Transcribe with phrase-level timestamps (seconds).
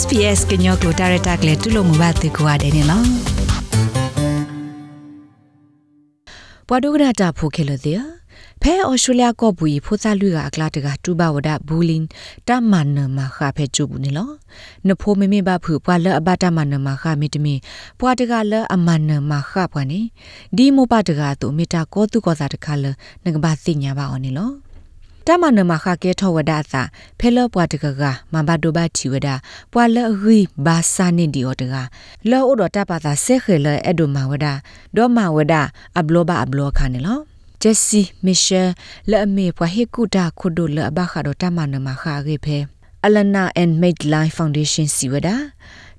[0.00, 3.06] SPS ကညောကိုဒါရတာကလေးတူလို့မဘာတေကွာတယ်နော်
[6.68, 8.00] ဘွာဒုကရတာဖိုခဲလို့တဲ့
[8.62, 12.06] ဖဲအော်စတြေးလျကော့ဘူးဖိုစာလူကအကလာတကတူဘဝဒဘူလင်း
[12.48, 14.34] တမန်နမခါဖဲကျူဘူးနော်
[14.86, 17.54] နဖိုမမေဘဖူပွာလအဘတမန်နမခါမီတမီ
[18.00, 20.00] ပွာတကလအမန်နမခါပွားနေ
[20.56, 22.84] ဒီမိုပတကတူမီတာကောတုကောစာတခါလ
[23.24, 24.71] နကဘာစိညာပါအောင်နော်
[25.26, 26.82] တမနမခကဲထောဝဒသာ
[27.18, 28.02] ဖဲလပွားတကက
[28.32, 29.28] မဘဒိုဘချီဝဒ
[29.72, 31.74] ပွာလရီဘာစာနေဒီောတက
[32.30, 34.46] လောအိုဒတာပါသာဆေခဲလအဒိုမဝဒ
[34.96, 35.54] ဒေါမဝဒ
[35.98, 37.18] အဘလောဘအဘလောခါနေလော
[37.62, 38.68] ဂျက်စီမီရှယ်
[39.10, 42.58] လဲအမေပွားဟေကူတာခုဒိုလဘခါဒိုတမနမခါရေဖဲ
[43.04, 45.28] အလနာအန်မိတ်လိုင်းဖောင်ဒေးရှင်းစီဝဒ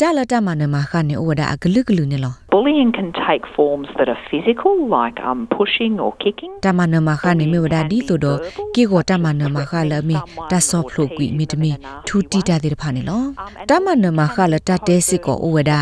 [0.00, 6.52] တာလတာမနမခါနေဝဒအဂလုဂလုနေလော Bullying can take forms that are physical, like um, pushing or kicking.
[6.64, 8.38] တမနမခနေမေဝဒဒီဆိုတော့
[8.74, 10.16] ကေကိုတမနမခလမီ
[10.50, 11.70] တဆော့ဖလိုကွီမီတမီ
[12.06, 13.22] ထူတီတာတဲ့ဖာနေလော
[13.70, 15.72] တမနမခလတတဲစစ်ကိုဩဝဒ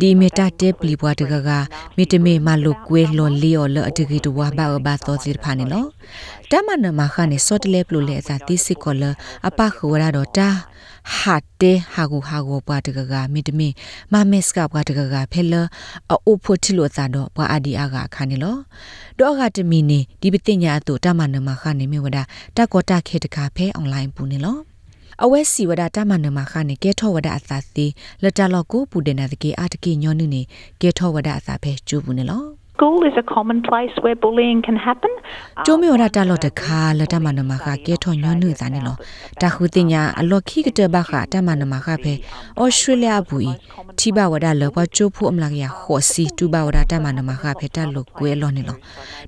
[0.00, 1.50] ဒီမီတတဲပလီဘွားတကက
[1.96, 5.84] မီတမီမလုကွေလော်လီယောလအတကီတဝါဘာဘာသောစီဖာနေလော
[6.50, 9.04] တမနမခနေစော့တလဲပလိုလဲအစာတိစစ်ကိုလ
[9.48, 10.48] အပခဝရတော့တာ
[11.12, 13.68] ဟာတေဟာဂူဟာဂူဘွားတကကမီတမီ
[14.12, 15.54] မမက်စကဘွားတကကဖဲလ
[16.26, 18.56] အိုဖို့တီလိုသာတော့ဘွာအာဒီအာကခါနေလော
[19.18, 22.18] တော့ကတမီနေဒီပတိညာအတူတမနမခနေမြဝဒ
[22.56, 24.58] တကောတခေတခါဖဲအွန်လိုင်းပူနေလော
[25.22, 27.86] အဝဲစီဝဒတမနမခနေကဲထောဝဒအသာစီ
[28.22, 30.42] လတလောကိုပူတင်တဲ့ကေအတကေညောနုနေ
[30.80, 35.12] ကဲထောဝဒအသာဖဲကျူပူနေလော School is a common place where bullying can happen.
[35.66, 38.96] ကျိုးမြော်ရတာလော့တခါလတမနမခကဲထောညောနုဇာနေလော
[39.42, 42.12] တခုတင်ညာအလော့ခိကတဘခတမနမခဖဲ
[42.60, 43.52] ဩစတြေးလျဘူး
[43.98, 48.76] တီဘဝဒလောဘချိုးဖူအမလာကရဟောစီတူဘဝဒတမနမခဖဲတလော့ကွဲလောနေလော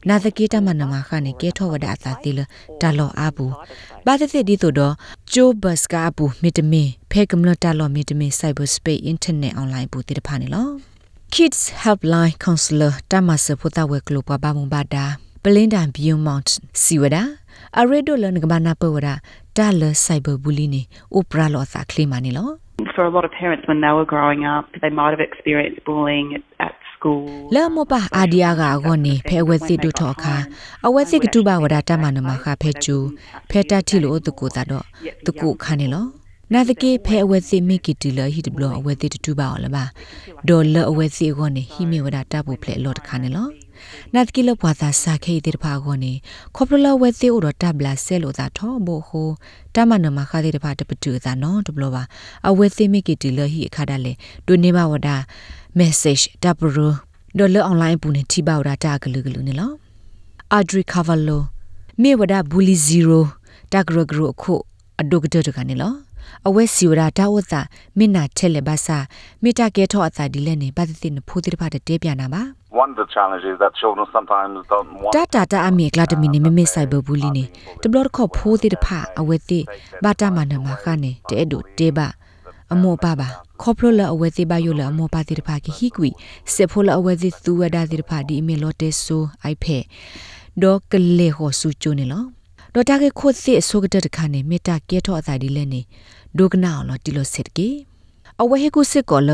[0.08, 2.40] နာသကေတမနမခနေကဲထောဝဒအသာတိလ
[2.80, 3.52] တလော့အဘူး
[4.06, 4.94] ဘာသစ်ဒီဆိုတော့
[5.32, 10.68] ကျိုးဘတ်စကာဘူးမီတမင်ဖဲကမလတလော့မီတမင် cyberspace internet online ဘူးတိတဖာနေလော
[11.36, 15.04] Kids Helpline Counselor တမဆဖတာဝဲကလိုပဘာမဘာဒါ
[15.44, 16.44] ပလင်းတန်ဘီယွန်မောင့်
[16.82, 17.16] စီဝဒ
[17.78, 19.08] အရေဒိုလနကဘာနာပဝဒ
[19.56, 20.82] တာလဆိုင်ဘာဘူလီနေ
[21.14, 22.48] အိုပရာလောစာခလီမာနီလော
[22.96, 26.28] For a lot of parents, when they were growing up, they might have experienced bullying
[26.36, 27.24] at, at school.
[27.54, 30.34] လဲမောပါအာဒီယာကအောနေဖဲဝဲစစ်တို့ထောခါ
[30.86, 32.96] အဝဲစစ်ကတူပါဝဒတမနမခဖဲကျူ
[33.50, 34.84] ဖဲတတိလို့တကူတာတော့
[35.26, 36.06] တကူခါနေလော
[36.54, 39.84] နာတကေဖဲအဝဲစီမိကီတီလဟီတဘလအဝဲတိတူပါအောင်လပါ
[40.48, 43.48] ဒေါ်လအဝဲစီခေါနေဟီမေဝဒတာပူဖလက်လော့တခါနေလော
[44.14, 46.12] နာတကေလပွာသာစာခေတိတဖာခေါနေ
[46.56, 49.28] ခေါပလလဝဲစီအိုတော့တပ်လာဆဲလို့သာထောဘိုဟို
[49.74, 52.02] တမနမခါတိတဖာတပတူသာနော်တဘလပါ
[52.48, 54.12] အဝဲစီမိကီတီလဟီအခါတလေ
[54.46, 55.08] ဒိုနေမဝဒ
[55.78, 56.76] message တပ်ပရ
[57.38, 59.72] ဒေါ်လအွန်လိုင်းပူနေတိပါဝဒတာဂလူဂလူနေလော
[60.52, 61.42] အာဒရီကာဗလို
[62.02, 62.76] မေဝဒဘူလီ
[63.24, 64.54] 0တဂရဂရခု
[65.00, 66.05] အဒုကတတကနေလော
[66.48, 67.60] အဝဲစီဝရာတာဝတ်စာ
[67.98, 68.98] မင်းနာချက်လေဘာစာ
[69.42, 72.42] မိတာကဲထောအစာဒီလဲနေပတ်သိနေဖိုးတိဖတ်တဲပြနာပါ
[72.82, 77.44] One of the challenges that children sometimes don't want တာတာတာအမီကလာတမီနေမမေဆိုင်ဘဘူးလီနေ
[77.82, 78.86] တဘလတ်ခေါဖိုးတိတဖ
[79.20, 79.60] အဝဲတိ
[80.04, 82.08] ဘာတာမနမခနဲ့တဲဒိုတေဘာ
[82.72, 83.28] အမောပါပါ
[83.62, 86.10] ခေါပလိုလအဝဲတိဘာယိုလအမောပါတိတဖကဟီကွီ
[86.54, 89.78] စေဖိုလအဝဲတိသူဝဒါတိတဖဒီအမီလောတေဆူအိုက်ဖဲ
[90.62, 92.22] ဒေါကလေဟောဆူချိုနေလော
[92.78, 95.80] ဒေါ်တာကေခိုစစ်ဆိုကတဲ့တခါနေမေတာကဲထောအစာဒီလဲနေ
[96.36, 97.68] ဒုကနာလောတီလိုစစ်ကေ
[98.40, 99.30] အဝဲဟေကုစစ်ကောလ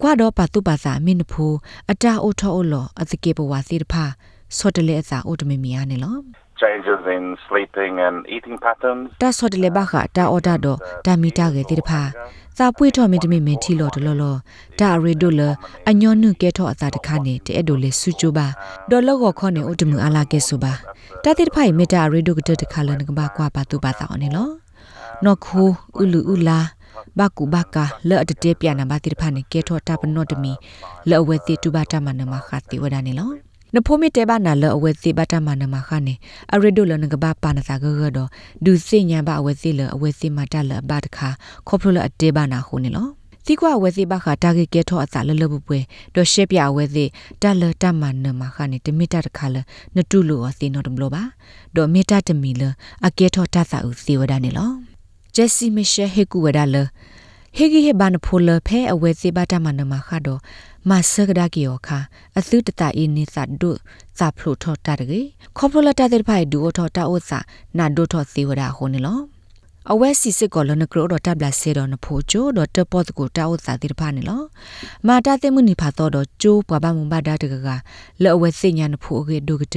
[0.00, 1.46] ကွာတော့ပါတုပါစာမင်းဖူ
[1.90, 4.04] အတာအိုထောအိုလောအစကေဘဝစီတဖာ
[4.56, 6.16] စောတလေအစာအိုတမီမီယာနေလော
[6.62, 9.06] changes in sleeping and eating patterns.
[9.22, 12.02] တာစောတလေဘခတာအော်ဒါတော့ဒါမီတာကေတိတဖာ
[12.58, 14.38] စာပွေထော်မင်းတမီမင်းထီလော်တလော်လော်
[14.80, 15.42] ဒါရီဒိုလ
[15.88, 18.46] အညောနုကဲထော်အစာတခါနေတဲ့ဒိုလေဆူချိုပါ
[18.90, 20.72] ဒေါ်လော့ကောခေါနေအိုတမူအလာကေဆိုပါ
[21.24, 24.48] တာတိတဖိုင်မီတာရီဒိုကတတခါလနကဘာကွာပါတုပါတာအော်နေလော
[25.24, 25.62] နော်ခူ
[26.00, 26.58] ဥလူဥလာ
[27.18, 30.52] ဘကူဘကာလော့တတေပြန်နာဘာတိဖာနေကေထောတာပနော့တမီ
[31.10, 33.30] လော့ဝဲတိတူဘာတာမနမခတိဝဒနေလော
[33.74, 36.14] နဖိုမီတေဘာနာလော့ဝဲတိဘာတာမနမခနေ
[36.52, 38.28] အရဒိုလနကဘာပါနာစာဂဂတော့
[38.64, 41.28] ဒူစိညာဘအဝဲတိလော့အဝဲတိမတလဘာတခါ
[41.66, 43.08] ခေါပလိုလအတေဘာနာခုနေလော
[43.44, 45.78] စီကွာဝဲစီဘခတာဂေကဲထောအစာလလဘပွဲ
[46.14, 47.04] ဒေါ်ရှက်ပြဝဲစီ
[47.42, 49.56] တလတမနမခနေတမီတာတခါလ
[49.96, 51.22] နတုလိုအစီနော်တမလို့ပါ
[51.76, 52.62] ဒေါ်မီတာတမီလ
[53.06, 54.70] အကဲထောတဆာဦးစီဝဒနေလော
[55.34, 56.76] ဂျက်စီမရှယ်ဟေကူဝဒါလ
[57.56, 60.40] ဟေဂီဟေဘန်ဖိုလဖဲအဝဲစေဘာတမနမခါတော့
[60.88, 61.98] မဆကဒါကီယောခာ
[62.38, 63.70] အသုတတအင်းနိသဒု
[64.18, 65.20] စာဖလိုထောတာတကေ
[65.56, 67.38] ခေါပလတာတဲ့ဖိုင်ဒူအောထောတာအိုစာ
[67.78, 69.18] နာဒိုထောစီဝဒါဟိုနေလော
[69.92, 74.42] အဝဲစီစစ်ကောလနကရောတော့တပ်လာဆေတော့နဖိုချိုတော့တပတ်ကိုတာဥစာတိတဖာနေလော
[75.06, 77.68] မာတာသိမှုနိဖာတော့တော့ကျိုးပွားပါမုံဘာဒါတကက
[78.22, 79.76] လောအဝဲစိညာနဖိုအကေဒုကတ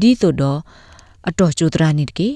[0.00, 0.58] ဒီဆိုတော့
[1.28, 2.28] အတော်ကျိုးတရာနိတကေ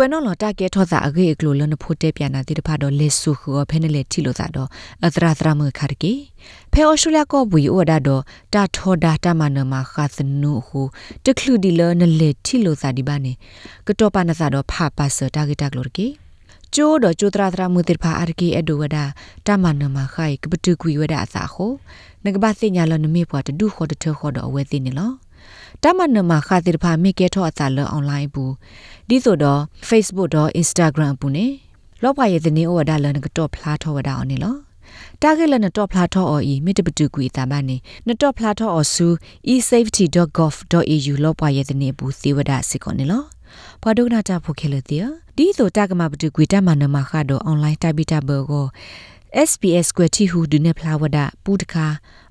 [0.00, 4.68] ကွယ်နော်လတာကဲထောတာအဂေအကလိုလနဖိုတဲပြန်နာတိတဖာတော့လေဆုခောဖဲနေလေတီလိုသာတော့
[5.06, 6.12] အသရာသရမခါရကေ
[6.72, 8.22] ဖဲအော်စတြေးလျကောဘူအိုဒါတော့
[8.54, 10.80] တာထောဒါတာမနမခါသနုဟု
[11.24, 13.32] တခလူဒီလနလေတီလိုသာဒီပါနေ
[13.86, 16.06] ကတော့ပါနသာတော့ဖာပါစတာဂီတာကလိုကေ
[16.74, 19.04] ကျိုးတော့ကျိုးတရာတရာမူတိဖာအာရကေအဒိုဝဒါ
[19.46, 21.70] တာမနမခိုင်ကပတူကွီဝဒါအစာခို
[22.24, 25.12] ငကဘာစညာလနမေပွားတဒုခေါ်တထခေါ်တော့အဝဲသိနေလော
[25.82, 28.52] တမနမခါတိဖာမိကဲထောအစာလအွန်လိုင်းဘူး
[29.08, 31.46] ဒီဆိုတော့ Facebook တော့ Instagram ပူနေ
[32.02, 34.56] လောပါရဲ့တဲ့နေဩဝဒါလနကတော့ဖလားထောဝဒါအောင်နေလော
[35.22, 37.76] တာဂက်လနတော့ဖလားထောအော်ဤမိတပတူကွေတာမနေ
[38.06, 39.06] နတော့ဖလားထောအော်ဆူ
[39.54, 43.22] esafety.gov.au လောပါရဲ့တဲ့နေဘူးသေဝဒါစစ်ကောနေလော
[43.82, 44.98] ဘွာဒုနာတာဖိုခဲလတီ
[45.36, 48.66] ဒီဆိုတာကမပတူကွေတမနမခါတော့ online တိုင်ပီတာဘောကို
[49.36, 51.86] SPS ကွယ်တီဟူဒုနေဖလာဝဒပူတခါ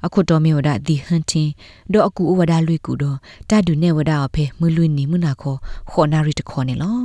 [0.05, 1.49] အခုတော်မေဝဒဒီဟန်တင်
[1.93, 3.17] ဒေါ်အကူဝဒလွိကူတော့
[3.49, 5.55] တဒုနေဝဒအဖေမလွိနီမနာခော
[5.91, 6.99] ခေါ်နာရီတခေါ်နေလော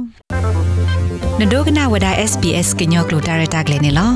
[1.39, 4.13] နဒိုကနာဝဒ SPS ကညောကလိုတာရတာကလေးနေလော